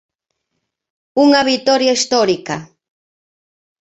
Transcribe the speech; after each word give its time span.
Unha 1.23 1.41
vitoria 1.51 1.97
histórica. 1.99 2.55